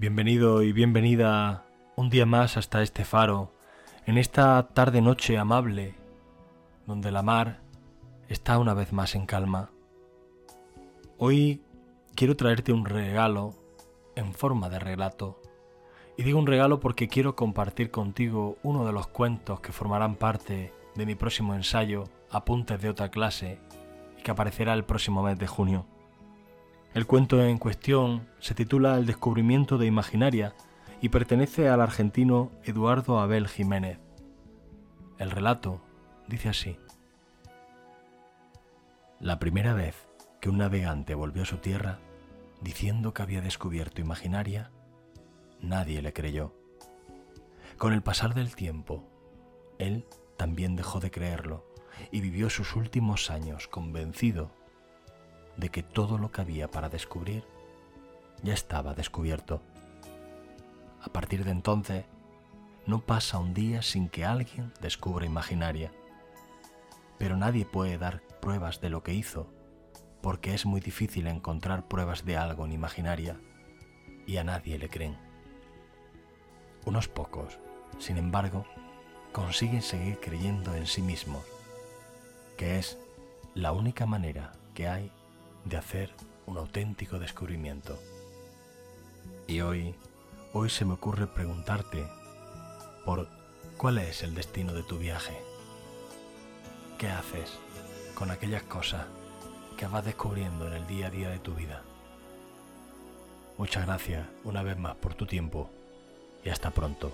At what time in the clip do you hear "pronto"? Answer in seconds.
106.70-107.12